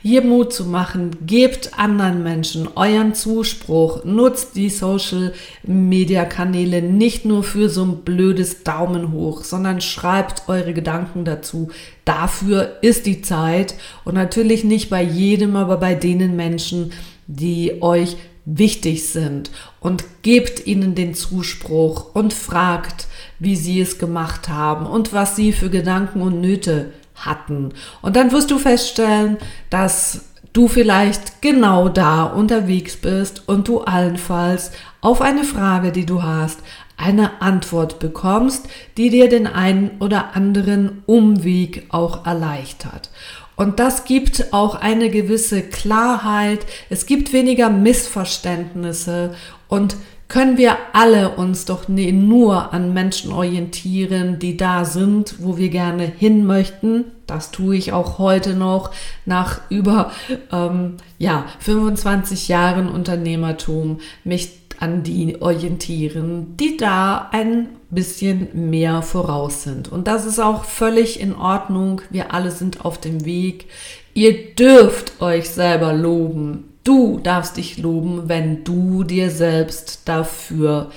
hier 0.01 0.23
Mut 0.23 0.55
zu 0.55 0.65
machen, 0.65 1.11
gebt 1.27 1.79
anderen 1.79 2.23
Menschen 2.23 2.69
euren 2.75 3.15
Zuspruch, 3.15 4.05
nutzt 4.05 4.57
die 4.57 4.71
Social 4.71 5.35
Media 5.63 6.25
Kanäle 6.25 6.81
nicht 6.81 7.27
nur 7.27 7.43
für 7.43 7.69
so 7.69 7.85
ein 7.85 7.97
blödes 7.99 8.63
Daumen 8.63 9.13
hoch, 9.13 9.45
sondern 9.45 9.83
schreibt 9.83 10.49
eure 10.49 10.73
Gedanken 10.73 11.27
dazu. 11.27 11.69
Dafür 12.07 12.79
ist 12.81 13.05
die 13.05 13.21
Zeit. 13.21 13.75
Und 14.05 14.15
natürlich 14.15 14.65
nicht 14.65 14.89
bei 14.89 15.03
jedem, 15.03 15.57
aber 15.57 15.77
bei 15.77 15.95
denen 15.95 16.37
Menschen, 16.37 16.93
die 17.27 17.83
euch 17.83 18.17
wichtig 18.49 19.09
sind 19.09 19.51
und 19.81 20.05
gebt 20.23 20.67
ihnen 20.67 20.95
den 20.95 21.15
Zuspruch 21.15 22.15
und 22.15 22.33
fragt, 22.33 23.07
wie 23.39 23.57
sie 23.57 23.81
es 23.81 23.99
gemacht 23.99 24.49
haben 24.49 24.87
und 24.87 25.13
was 25.13 25.37
sie 25.37 25.53
für 25.53 25.71
Gedanken 25.71 26.23
und 26.23 26.41
Nöte 26.41 26.93
hatten. 27.15 27.71
Und 28.01 28.17
dann 28.17 28.33
wirst 28.33 28.51
du 28.51 28.59
feststellen, 28.59 29.37
dass 29.71 30.25
du 30.53 30.67
vielleicht 30.67 31.43
genau 31.43 31.89
da 31.89 32.25
unterwegs 32.25 32.97
bist 32.97 33.49
und 33.49 33.69
du 33.69 33.83
allenfalls 33.83 34.73
auf 35.01 35.21
eine 35.21 35.45
Frage, 35.45 35.93
die 35.93 36.07
du 36.07 36.23
hast, 36.23 36.61
eine 36.97 37.41
Antwort 37.41 38.01
bekommst, 38.01 38.69
die 38.97 39.11
dir 39.11 39.29
den 39.29 39.47
einen 39.47 39.91
oder 40.01 40.35
anderen 40.35 41.03
Umweg 41.07 41.87
auch 41.91 42.27
erleichtert. 42.27 43.11
Und 43.59 43.81
das 43.81 44.05
gibt 44.05 44.53
auch 44.53 44.77
eine 44.77 45.11
gewisse 45.11 45.63
Klarheit. 45.63 46.61
Es 46.91 47.07
gibt 47.07 47.33
weniger 47.33 47.69
Missverständnisse 47.71 49.35
und 49.67 49.97
können 50.29 50.59
wir 50.59 50.77
alle 50.93 51.31
uns 51.31 51.65
doch 51.65 51.89
nur 51.89 52.73
an 52.73 52.95
Menschen 52.95 53.33
orientieren, 53.33 54.39
die 54.39 54.57
da 54.57 54.85
sind, 54.85 55.37
wo 55.41 55.57
wir 55.57 55.71
gerne 55.71 56.05
hin 56.05 56.47
möchten. 56.47 57.07
Das 57.27 57.51
tue 57.51 57.77
ich 57.77 57.93
auch 57.93 58.19
heute 58.19 58.55
noch 58.55 58.93
nach 59.25 59.61
über 59.71 60.13
ähm, 60.53 60.99
ja 61.19 61.45
25 61.59 62.47
Jahren 62.47 62.89
Unternehmertum, 62.89 63.99
mich 64.23 64.58
an 64.81 65.03
die 65.03 65.41
orientieren, 65.43 66.57
die 66.57 66.77
da 66.77 67.29
ein 67.33 67.69
bisschen 67.91 68.71
mehr 68.71 69.03
voraus 69.03 69.65
sind. 69.65 69.91
Und 69.91 70.07
das 70.07 70.25
ist 70.25 70.39
auch 70.39 70.65
völlig 70.65 71.21
in 71.21 71.35
Ordnung. 71.35 72.01
Wir 72.11 72.33
alle 72.33 72.51
sind 72.51 72.85
auf 72.85 72.99
dem 72.99 73.25
Weg. 73.25 73.67
Ihr 74.15 74.55
dürft 74.55 75.21
euch 75.21 75.51
selber 75.51 75.93
loben. 75.93 76.73
Du 76.85 77.19
darfst 77.19 77.57
dich 77.57 77.79
loben, 77.79 78.29
wenn 78.29 78.65
du 78.65 79.05
dir 79.05 79.31
selbst 79.31 80.03
dafür 80.09 80.91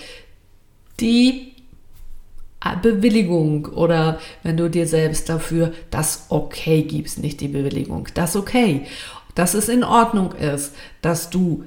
die 0.99 1.51
Bewilligung 2.81 3.65
oder 3.65 4.19
wenn 4.43 4.55
du 4.55 4.69
dir 4.69 4.85
selbst 4.87 5.27
dafür 5.29 5.73
das 5.89 6.27
Okay 6.29 6.83
gibst, 6.83 7.17
nicht 7.19 7.41
die 7.41 7.47
Bewilligung, 7.47 8.07
das 8.13 8.35
Okay, 8.35 8.85
dass 9.33 9.55
es 9.55 9.67
in 9.67 9.83
Ordnung 9.83 10.33
ist, 10.33 10.75
dass 11.01 11.31
du 11.31 11.63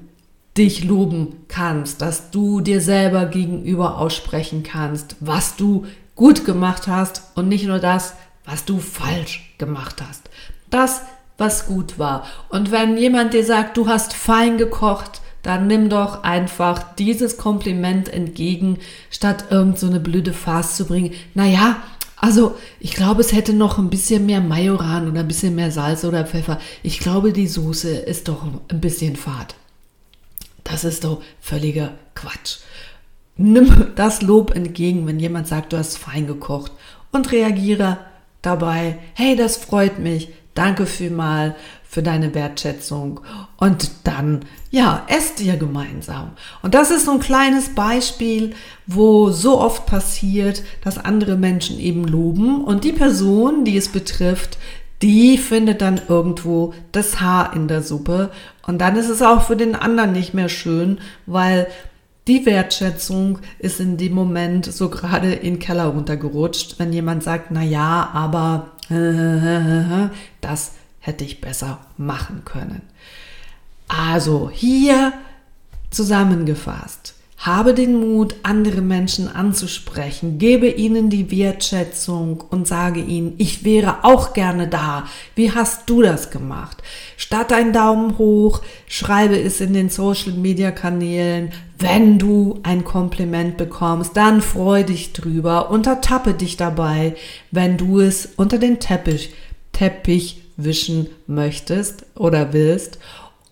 dich 0.56 0.84
loben 0.84 1.44
kannst, 1.48 2.00
dass 2.00 2.30
du 2.30 2.60
dir 2.60 2.80
selber 2.80 3.26
gegenüber 3.26 3.98
aussprechen 3.98 4.62
kannst, 4.62 5.16
was 5.20 5.56
du 5.56 5.86
gut 6.14 6.44
gemacht 6.44 6.86
hast 6.86 7.22
und 7.34 7.48
nicht 7.48 7.66
nur 7.66 7.80
das, 7.80 8.14
was 8.44 8.64
du 8.64 8.78
falsch 8.78 9.54
gemacht 9.58 10.02
hast. 10.06 10.30
Das, 10.70 11.02
was 11.38 11.66
gut 11.66 11.98
war. 11.98 12.24
Und 12.50 12.70
wenn 12.70 12.96
jemand 12.96 13.34
dir 13.34 13.44
sagt, 13.44 13.76
du 13.76 13.88
hast 13.88 14.12
fein 14.14 14.56
gekocht, 14.58 15.20
dann 15.42 15.66
nimm 15.66 15.88
doch 15.88 16.22
einfach 16.22 16.94
dieses 16.94 17.36
Kompliment 17.36 18.08
entgegen, 18.08 18.78
statt 19.10 19.46
irgend 19.50 19.78
so 19.78 19.88
eine 19.88 20.00
blöde 20.00 20.32
Farce 20.32 20.76
zu 20.76 20.86
bringen. 20.86 21.12
Naja, 21.34 21.76
Also, 22.16 22.54
ich 22.80 22.94
glaube, 22.94 23.20
es 23.20 23.32
hätte 23.32 23.52
noch 23.52 23.76
ein 23.76 23.90
bisschen 23.90 24.24
mehr 24.24 24.40
Majoran 24.40 25.10
oder 25.10 25.20
ein 25.20 25.28
bisschen 25.28 25.54
mehr 25.56 25.70
Salz 25.70 26.04
oder 26.04 26.24
Pfeffer. 26.24 26.58
Ich 26.82 26.98
glaube, 27.00 27.32
die 27.34 27.46
Soße 27.48 27.90
ist 27.90 28.28
doch 28.28 28.42
ein 28.44 28.80
bisschen 28.80 29.16
fad. 29.16 29.54
Das 30.64 30.84
ist 30.84 31.04
doch 31.04 31.22
völliger 31.40 31.92
Quatsch. 32.14 32.58
Nimm 33.36 33.92
das 33.96 34.22
Lob 34.22 34.54
entgegen, 34.54 35.06
wenn 35.06 35.20
jemand 35.20 35.46
sagt, 35.48 35.72
du 35.72 35.78
hast 35.78 35.98
fein 35.98 36.26
gekocht 36.26 36.72
und 37.12 37.32
reagiere 37.32 37.98
dabei, 38.42 38.98
hey, 39.14 39.36
das 39.36 39.56
freut 39.56 39.98
mich, 39.98 40.28
danke 40.54 40.86
vielmal 40.86 41.56
für 41.82 42.02
deine 42.02 42.34
Wertschätzung 42.34 43.20
und 43.56 43.90
dann, 44.04 44.40
ja, 44.70 45.04
esst 45.08 45.40
ihr 45.40 45.56
gemeinsam. 45.56 46.32
Und 46.62 46.74
das 46.74 46.90
ist 46.90 47.06
so 47.06 47.12
ein 47.12 47.20
kleines 47.20 47.74
Beispiel, 47.74 48.54
wo 48.86 49.30
so 49.30 49.60
oft 49.60 49.86
passiert, 49.86 50.62
dass 50.82 50.98
andere 50.98 51.36
Menschen 51.36 51.78
eben 51.78 52.04
loben 52.04 52.64
und 52.64 52.84
die 52.84 52.92
Person, 52.92 53.64
die 53.64 53.76
es 53.76 53.88
betrifft, 53.88 54.58
die 55.04 55.36
findet 55.36 55.82
dann 55.82 56.00
irgendwo 56.08 56.72
das 56.90 57.20
Haar 57.20 57.54
in 57.54 57.68
der 57.68 57.82
Suppe 57.82 58.30
und 58.66 58.78
dann 58.78 58.96
ist 58.96 59.10
es 59.10 59.20
auch 59.20 59.42
für 59.42 59.54
den 59.54 59.74
anderen 59.74 60.12
nicht 60.12 60.32
mehr 60.32 60.48
schön, 60.48 60.98
weil 61.26 61.66
die 62.26 62.46
Wertschätzung 62.46 63.38
ist 63.58 63.80
in 63.80 63.98
dem 63.98 64.14
Moment 64.14 64.64
so 64.64 64.88
gerade 64.88 65.34
in 65.34 65.54
den 65.54 65.58
Keller 65.58 65.88
runtergerutscht, 65.88 66.78
wenn 66.78 66.90
jemand 66.90 67.22
sagt, 67.22 67.50
na 67.50 67.62
ja, 67.62 68.08
aber 68.14 68.70
das 70.40 70.72
hätte 71.00 71.24
ich 71.24 71.42
besser 71.42 71.80
machen 71.98 72.46
können. 72.46 72.80
Also 73.88 74.50
hier 74.50 75.12
zusammengefasst. 75.90 77.14
Habe 77.44 77.74
den 77.74 78.00
Mut, 78.00 78.36
andere 78.42 78.80
Menschen 78.80 79.28
anzusprechen, 79.28 80.38
gebe 80.38 80.66
ihnen 80.66 81.10
die 81.10 81.30
Wertschätzung 81.30 82.40
und 82.40 82.66
sage 82.66 83.00
ihnen, 83.00 83.34
ich 83.36 83.64
wäre 83.64 84.02
auch 84.02 84.32
gerne 84.32 84.66
da. 84.66 85.04
Wie 85.34 85.52
hast 85.52 85.90
du 85.90 86.00
das 86.00 86.30
gemacht? 86.30 86.82
Statt 87.18 87.52
ein 87.52 87.74
Daumen 87.74 88.16
hoch, 88.16 88.62
schreibe 88.86 89.38
es 89.38 89.60
in 89.60 89.74
den 89.74 89.90
Social 89.90 90.32
Media 90.32 90.70
Kanälen. 90.70 91.52
Wenn 91.78 92.18
du 92.18 92.60
ein 92.62 92.82
Kompliment 92.82 93.58
bekommst, 93.58 94.16
dann 94.16 94.40
freu 94.40 94.82
dich 94.82 95.12
drüber 95.12 95.70
und 95.70 95.86
ertappe 95.86 96.32
dich 96.32 96.56
dabei, 96.56 97.14
wenn 97.50 97.76
du 97.76 98.00
es 98.00 98.24
unter 98.36 98.56
den 98.56 98.80
Teppich, 98.80 99.34
Teppich 99.72 100.40
wischen 100.56 101.10
möchtest 101.26 102.06
oder 102.14 102.54
willst 102.54 102.98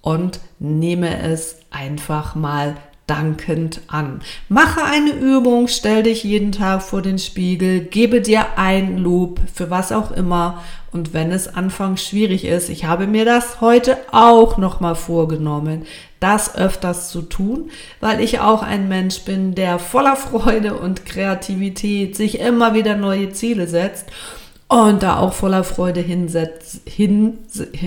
und 0.00 0.40
nehme 0.58 1.20
es 1.20 1.56
einfach 1.70 2.34
mal 2.34 2.76
dankend 3.06 3.80
an. 3.88 4.20
Mache 4.48 4.82
eine 4.84 5.10
Übung, 5.10 5.68
stell 5.68 6.02
dich 6.02 6.24
jeden 6.24 6.52
Tag 6.52 6.82
vor 6.82 7.02
den 7.02 7.18
Spiegel, 7.18 7.80
gebe 7.80 8.20
dir 8.20 8.58
ein 8.58 8.98
Lob 8.98 9.40
für 9.52 9.70
was 9.70 9.92
auch 9.92 10.10
immer. 10.12 10.62
Und 10.92 11.14
wenn 11.14 11.32
es 11.32 11.48
anfangs 11.48 12.02
schwierig 12.02 12.44
ist, 12.44 12.68
ich 12.68 12.84
habe 12.84 13.06
mir 13.06 13.24
das 13.24 13.60
heute 13.60 13.96
auch 14.12 14.58
nochmal 14.58 14.94
vorgenommen, 14.94 15.86
das 16.20 16.54
öfters 16.54 17.08
zu 17.08 17.22
tun, 17.22 17.70
weil 18.00 18.20
ich 18.20 18.40
auch 18.40 18.62
ein 18.62 18.88
Mensch 18.88 19.20
bin, 19.22 19.54
der 19.54 19.78
voller 19.78 20.16
Freude 20.16 20.74
und 20.74 21.06
Kreativität 21.06 22.14
sich 22.14 22.38
immer 22.38 22.74
wieder 22.74 22.96
neue 22.96 23.32
Ziele 23.32 23.66
setzt 23.66 24.10
und 24.72 25.02
da 25.02 25.18
auch 25.18 25.34
voller 25.34 25.64
Freude 25.64 26.00
hinsetzt, 26.00 26.80
hin, 26.86 27.40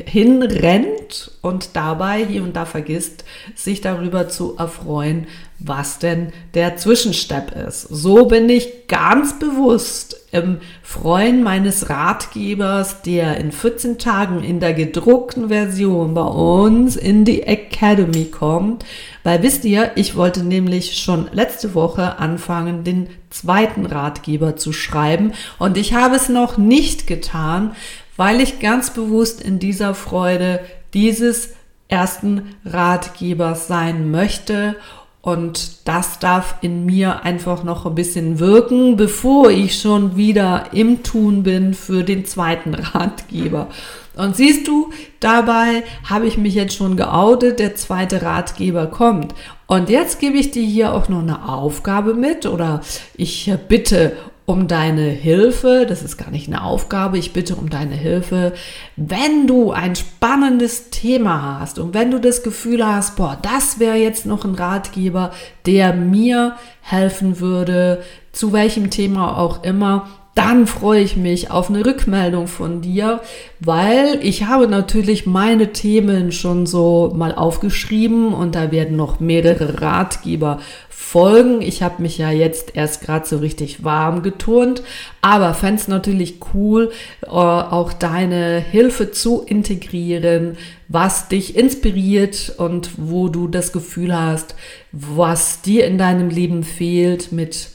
hinrennt 0.06 1.32
und 1.42 1.76
dabei 1.76 2.24
hier 2.24 2.44
und 2.44 2.56
da 2.56 2.66
vergisst, 2.66 3.26
sich 3.56 3.82
darüber 3.82 4.30
zu 4.30 4.56
erfreuen, 4.58 5.26
was 5.58 5.98
denn 5.98 6.32
der 6.54 6.78
Zwischenstep 6.78 7.56
ist. 7.68 7.88
So 7.90 8.28
bin 8.28 8.50
ich 8.50 8.88
ganz 8.88 9.40
bewusst 9.40 10.28
im 10.32 10.60
Freuen 10.84 11.42
meines 11.42 11.90
Ratgebers, 11.90 13.02
der 13.02 13.38
in 13.38 13.52
14 13.52 13.98
Tagen 13.98 14.44
in 14.44 14.60
der 14.60 14.76
gedruckten 14.76 15.48
Version 15.48 16.14
bei 16.14 16.22
uns 16.22 16.98
in 16.98 17.26
die 17.26 17.42
Academy 17.44 18.26
kommt. 18.26 18.86
Weil 19.24 19.42
wisst 19.42 19.66
ihr, 19.66 19.90
ich 19.96 20.16
wollte 20.16 20.44
nämlich 20.44 21.00
schon 21.00 21.30
letzte 21.32 21.74
Woche 21.74 22.20
anfangen, 22.20 22.84
den 22.84 23.08
zweiten 23.36 23.86
Ratgeber 23.86 24.56
zu 24.56 24.74
schreiben 24.74 25.34
und 25.60 25.78
ich 25.78 25.94
habe 25.94 26.16
es 26.16 26.30
noch 26.30 26.58
nicht 26.58 27.08
getan, 27.08 27.76
weil 28.18 28.42
ich 28.42 28.60
ganz 28.60 28.92
bewusst 28.92 29.42
in 29.42 29.60
dieser 29.60 29.94
Freude 29.94 30.62
dieses 30.94 31.50
ersten 31.88 32.56
Ratgebers 32.66 33.68
sein 33.68 34.10
möchte 34.10 34.76
und 35.22 35.88
das 35.88 36.20
darf 36.20 36.56
in 36.62 36.86
mir 36.86 37.24
einfach 37.24 37.64
noch 37.64 37.88
ein 37.88 37.96
bisschen 37.96 38.38
wirken, 38.38 38.96
bevor 38.96 39.50
ich 39.50 39.80
schon 39.82 40.16
wieder 40.16 40.68
im 40.72 41.02
Tun 41.02 41.42
bin 41.42 41.74
für 41.74 42.04
den 42.04 42.26
zweiten 42.26 42.76
Ratgeber. 42.76 43.70
Und 44.16 44.36
siehst 44.36 44.68
du, 44.68 44.92
dabei 45.20 45.84
habe 46.10 46.28
ich 46.28 46.38
mich 46.38 46.56
jetzt 46.56 46.76
schon 46.76 46.98
geoutet, 46.98 47.60
der 47.60 47.76
zweite 47.76 48.22
Ratgeber 48.22 48.88
kommt. 48.88 49.34
Und 49.68 49.90
jetzt 49.90 50.20
gebe 50.20 50.38
ich 50.38 50.52
dir 50.52 50.64
hier 50.64 50.94
auch 50.94 51.10
noch 51.10 51.22
eine 51.22 51.50
Aufgabe 51.50 52.14
mit 52.14 52.46
oder 52.46 52.82
ich 53.16 53.52
bitte 53.68 54.14
um 54.46 54.68
deine 54.68 55.10
Hilfe. 55.10 55.86
Das 55.90 56.04
ist 56.04 56.18
gar 56.18 56.30
nicht 56.30 56.48
eine 56.48 56.64
Aufgabe. 56.64 57.18
Ich 57.18 57.34
bitte 57.34 57.56
um 57.56 57.70
deine 57.70 57.96
Hilfe. 57.96 58.54
Wenn 58.96 59.48
du 59.48 59.72
ein 59.72 59.96
spannendes 59.96 60.92
Thema 60.92 61.60
hast 61.60 61.80
und 61.80 61.94
wenn 61.94 62.12
du 62.12 62.20
das 62.20 62.44
Gefühl 62.44 62.86
hast, 62.86 63.16
boah, 63.16 63.38
das 63.42 63.80
wäre 63.80 63.98
jetzt 63.98 64.26
noch 64.26 64.46
ein 64.46 64.56
Ratgeber, 64.56 65.32
der 65.66 65.94
mir 65.94 66.56
helfen 66.82 67.40
würde, 67.40 68.04
zu 68.32 68.54
welchem 68.54 68.92
Thema 68.92 69.38
auch 69.38 69.64
immer, 69.64 70.08
dann 70.36 70.68
freue 70.68 71.02
ich 71.02 71.16
mich 71.16 71.50
auf 71.50 71.70
eine 71.70 71.86
Rückmeldung 71.86 72.48
von 72.48 72.82
dir, 72.82 73.22
weil 73.62 74.20
ich 74.22 74.44
habe 74.46 74.68
natürlich 74.68 75.26
meine 75.26 75.72
Themen 75.72 76.34
schon 76.34 76.66
so 76.66 77.14
mal 77.16 77.34
aufgeschrieben 77.34 78.34
und 78.34 78.54
da 78.54 78.70
werden 78.70 78.98
noch 78.98 79.22
mehrere 79.22 79.82
Ratgeber 79.82 80.60
folgen. 80.90 81.62
Ich 81.62 81.82
habe 81.82 82.02
mich 82.02 82.18
ja 82.18 82.32
jetzt 82.32 82.76
erst 82.76 83.02
gerade 83.02 83.26
so 83.26 83.38
richtig 83.38 83.86
warm 83.86 84.24
geturnt, 84.24 84.84
aber 85.22 85.54
fände 85.54 85.82
es 85.82 85.88
natürlich 85.88 86.40
cool, 86.54 86.92
äh, 87.22 87.30
auch 87.30 87.94
deine 87.94 88.60
Hilfe 88.60 89.12
zu 89.12 89.42
integrieren, 89.42 90.58
was 90.90 91.30
dich 91.30 91.56
inspiriert 91.56 92.56
und 92.58 92.90
wo 92.98 93.30
du 93.30 93.48
das 93.48 93.72
Gefühl 93.72 94.14
hast, 94.14 94.56
was 94.92 95.62
dir 95.62 95.86
in 95.86 95.98
deinem 95.98 96.30
Leben 96.30 96.66
fehlt 96.66 97.32
mit 97.32 97.70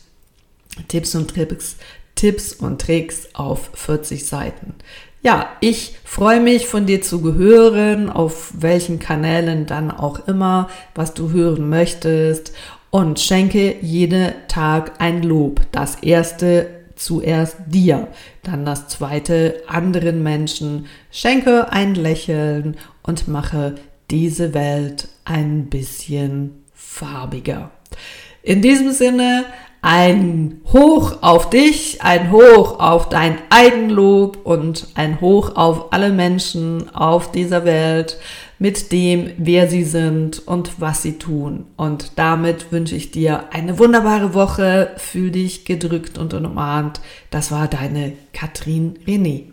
Tipps 0.88 1.14
und 1.14 1.30
Tricks, 1.30 1.76
Tipps 2.20 2.52
und 2.52 2.82
Tricks 2.82 3.30
auf 3.32 3.70
40 3.72 4.26
Seiten. 4.26 4.74
Ja, 5.22 5.48
ich 5.60 5.94
freue 6.04 6.38
mich 6.38 6.66
von 6.66 6.84
dir 6.84 7.00
zu 7.00 7.22
gehören, 7.22 8.10
auf 8.10 8.52
welchen 8.58 8.98
Kanälen 8.98 9.64
dann 9.64 9.90
auch 9.90 10.28
immer, 10.28 10.68
was 10.94 11.14
du 11.14 11.30
hören 11.30 11.70
möchtest 11.70 12.52
und 12.90 13.20
schenke 13.20 13.76
jeden 13.80 14.34
Tag 14.48 15.00
ein 15.00 15.22
Lob. 15.22 15.62
Das 15.72 15.94
erste 16.02 16.68
zuerst 16.94 17.56
dir, 17.68 18.08
dann 18.42 18.66
das 18.66 18.88
zweite 18.88 19.62
anderen 19.66 20.22
Menschen. 20.22 20.88
Schenke 21.10 21.72
ein 21.72 21.94
Lächeln 21.94 22.76
und 23.02 23.28
mache 23.28 23.76
diese 24.10 24.52
Welt 24.52 25.08
ein 25.24 25.70
bisschen 25.70 26.64
farbiger. 26.74 27.70
In 28.42 28.60
diesem 28.60 28.92
Sinne, 28.92 29.46
ein 29.82 30.60
Hoch 30.72 31.18
auf 31.22 31.50
dich, 31.50 32.02
ein 32.02 32.30
Hoch 32.30 32.78
auf 32.80 33.08
dein 33.08 33.38
Eigenlob 33.48 34.38
und 34.44 34.88
ein 34.94 35.20
Hoch 35.20 35.56
auf 35.56 35.92
alle 35.92 36.10
Menschen 36.10 36.94
auf 36.94 37.32
dieser 37.32 37.64
Welt 37.64 38.18
mit 38.58 38.92
dem, 38.92 39.30
wer 39.38 39.68
sie 39.68 39.84
sind 39.84 40.46
und 40.46 40.80
was 40.80 41.02
sie 41.02 41.18
tun. 41.18 41.64
Und 41.76 42.12
damit 42.16 42.70
wünsche 42.72 42.94
ich 42.94 43.10
dir 43.10 43.44
eine 43.52 43.78
wunderbare 43.78 44.34
Woche. 44.34 44.90
Fühl 44.98 45.30
dich 45.30 45.64
gedrückt 45.64 46.18
und 46.18 46.34
umarmt. 46.34 47.00
Das 47.30 47.50
war 47.50 47.68
deine 47.68 48.12
Katrin 48.34 48.98
René. 49.06 49.44